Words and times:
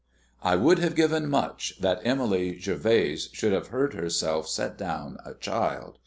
I 0.41 0.55
would 0.55 0.79
have 0.79 0.95
given 0.95 1.29
much 1.29 1.79
that 1.79 2.01
Emily 2.03 2.57
Gervase 2.59 3.29
should 3.33 3.53
have 3.53 3.67
heard 3.67 3.93
herself 3.93 4.47
set 4.49 4.75
down 4.75 5.19
a 5.23 5.35
child. 5.35 5.99